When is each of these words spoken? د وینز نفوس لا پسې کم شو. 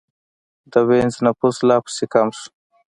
د 0.71 0.73
وینز 0.87 1.15
نفوس 1.25 1.57
لا 1.67 1.77
پسې 1.83 2.05
کم 2.13 2.27
شو. 2.37 2.47